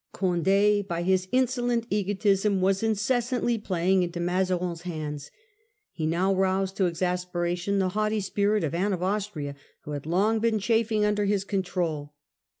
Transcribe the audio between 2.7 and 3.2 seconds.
inces Condd's in